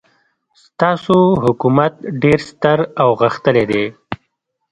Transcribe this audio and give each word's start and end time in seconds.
ستاسو 0.63 1.17
حکومت 1.43 1.93
ډېر 2.23 2.39
ستر 2.49 2.77
او 3.01 3.09
غښتلی 3.21 3.65
دی. 3.71 3.85